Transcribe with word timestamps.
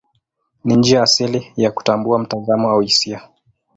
Ni 0.63 0.75
njia 0.75 1.01
asili 1.03 1.53
ya 1.55 1.71
kutambua 1.71 2.19
mtazamo 2.19 2.69
au 2.69 2.79
hisia. 2.81 3.29